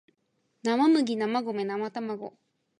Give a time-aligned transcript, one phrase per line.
[0.63, 1.15] 生麦生米
[1.63, 2.33] 生たまご